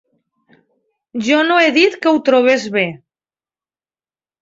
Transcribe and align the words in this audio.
Jo 1.27 1.37
no 1.51 1.59
he 1.65 1.69
dit 1.77 1.99
que 2.07 2.17
ho 2.17 2.25
trobés 2.33 2.69
bé 2.79 2.89